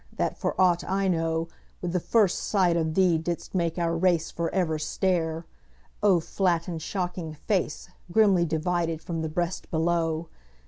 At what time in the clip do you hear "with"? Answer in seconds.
1.79-1.91